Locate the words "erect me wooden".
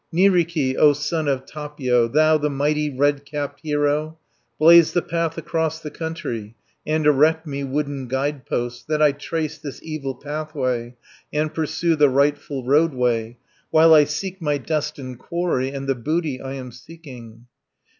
7.05-8.07